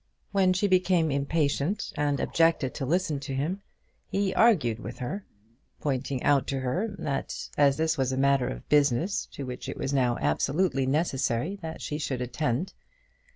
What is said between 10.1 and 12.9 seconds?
absolutely necessary that she should attend.